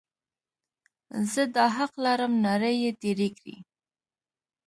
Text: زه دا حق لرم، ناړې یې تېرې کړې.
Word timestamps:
زه 1.31 1.43
دا 1.55 1.65
حق 1.77 1.93
لرم، 2.05 2.33
ناړې 2.45 2.73
یې 2.83 2.91
تېرې 3.01 3.29
کړې. 3.37 3.55